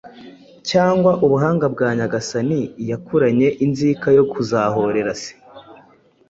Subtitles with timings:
[0.69, 5.31] cyangwa ubuhanga bwa Nyagasani, yakuranye inzika yo kuzahorera se.